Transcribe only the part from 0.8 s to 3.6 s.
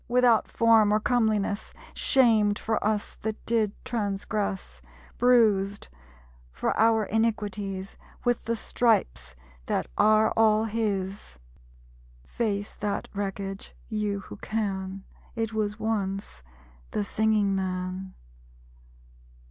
or comeliness; Shamed for us that